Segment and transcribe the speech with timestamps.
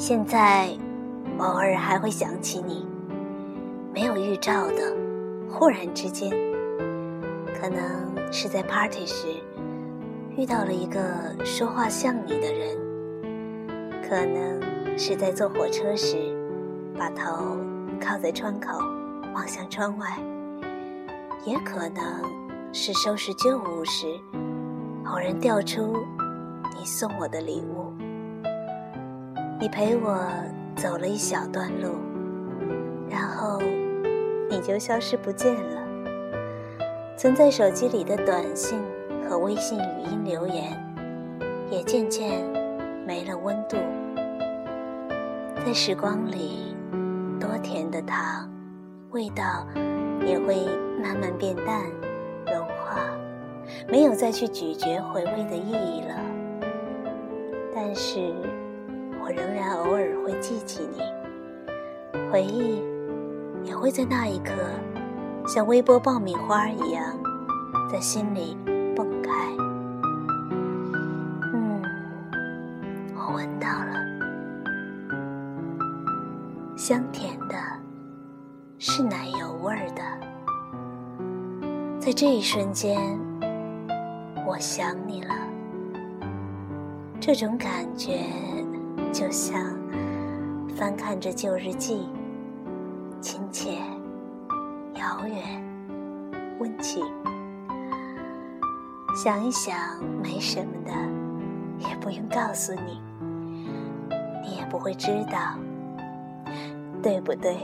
[0.00, 0.74] 现在
[1.36, 2.86] 偶尔还会想起你，
[3.92, 4.96] 没有预兆的，
[5.46, 6.30] 忽然之间，
[7.60, 9.26] 可能是在 party 时
[10.38, 11.00] 遇到了一个
[11.44, 12.78] 说话像你的人，
[14.02, 16.16] 可能是在坐火车时
[16.98, 17.58] 把头
[18.00, 18.78] 靠在窗口
[19.34, 20.18] 望向窗外，
[21.44, 22.02] 也可能
[22.72, 24.06] 是收拾旧物时
[25.04, 25.94] 偶然掉出
[26.78, 27.92] 你送我的礼物。
[29.60, 30.18] 你陪我
[30.74, 31.90] 走了一小段路，
[33.10, 33.60] 然后
[34.48, 35.82] 你就消失不见了。
[37.14, 38.80] 存在手机里的短信
[39.28, 40.82] 和微信语音留言，
[41.70, 42.42] 也渐渐
[43.06, 43.76] 没了温度。
[45.62, 46.74] 在时光里，
[47.38, 48.50] 多甜的糖，
[49.10, 49.66] 味道
[50.24, 50.66] 也会
[51.02, 51.82] 慢慢变淡、
[52.46, 53.10] 融化，
[53.90, 56.14] 没有再去咀嚼回味的意义了。
[57.74, 58.32] 但是。
[59.30, 60.98] 我仍然偶尔会记起你，
[62.32, 62.82] 回忆
[63.62, 64.50] 也会在那一刻，
[65.46, 67.04] 像微波爆米花一样，
[67.88, 68.58] 在心里
[68.96, 69.30] 蹦开。
[71.52, 71.80] 嗯，
[73.14, 73.94] 我闻到了，
[76.76, 77.54] 香甜的，
[78.78, 80.02] 是奶油味儿的。
[82.00, 82.98] 在这一瞬间，
[84.44, 85.32] 我想你了，
[87.20, 88.18] 这种感觉。
[89.12, 89.60] 就像
[90.76, 92.08] 翻看着旧日记，
[93.20, 93.78] 亲切、
[94.94, 95.62] 遥远、
[96.60, 97.04] 温情。
[99.14, 99.76] 想一想，
[100.22, 100.92] 没什么的，
[101.88, 103.00] 也不用告诉你，
[104.42, 105.58] 你也不会知道，
[107.02, 107.58] 对不对？